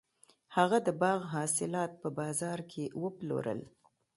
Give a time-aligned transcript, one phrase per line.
[0.55, 3.59] هغه د باغ حاصلات په بازار کې وپلورل.